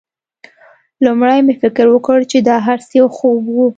[1.05, 3.57] لومړی مې فکر وکړ چې دا هرڅه یو خوب و